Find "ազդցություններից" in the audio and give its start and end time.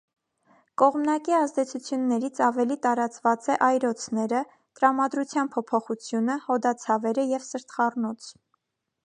1.39-2.41